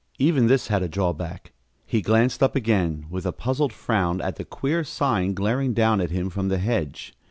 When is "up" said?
2.41-2.55